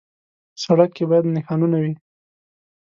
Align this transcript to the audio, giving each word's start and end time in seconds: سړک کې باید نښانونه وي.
سړک 0.63 0.89
کې 0.97 1.03
باید 1.09 1.25
نښانونه 1.35 1.77
وي. 1.83 1.93